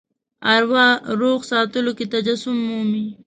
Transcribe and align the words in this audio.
اروا 0.53 0.87
روغ 1.19 1.39
ساتلو 1.51 1.91
کې 1.97 2.05
تجسم 2.13 2.55
مومي. 2.67 3.05